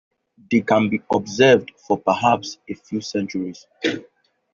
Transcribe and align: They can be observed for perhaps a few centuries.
They 0.49 0.61
can 0.61 0.89
be 0.89 0.99
observed 1.13 1.73
for 1.77 1.95
perhaps 1.95 2.57
a 2.67 2.73
few 2.73 3.01
centuries. 3.01 3.67